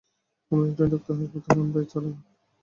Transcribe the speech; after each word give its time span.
আমরা 0.51 0.65
internee 0.67 0.89
doctor 0.93 1.13
হাসপাতাল 1.19 1.57
আমরাই 1.63 1.85
চালাই। 1.91 2.13